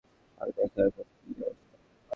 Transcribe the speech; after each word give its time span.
আর 0.41 0.47
দেখো 0.55 0.79
এখন 0.81 1.07
কী 1.15 1.31
অবস্থা! 1.41 1.77